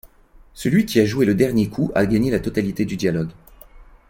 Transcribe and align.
Celui 0.55 0.87
qui 0.87 0.99
a 0.99 1.05
joué 1.05 1.27
le 1.27 1.35
dernier 1.35 1.69
coup 1.69 1.91
a 1.93 2.07
gagné 2.07 2.31
la 2.31 2.39
totalité 2.39 2.85
du 2.85 2.95
dialogue. 2.97 3.29